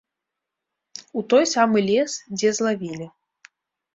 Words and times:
У 1.19 1.23
той 1.33 1.45
самы 1.53 1.83
лес, 1.89 2.11
дзе 2.39 2.49
злавілі. 2.61 3.07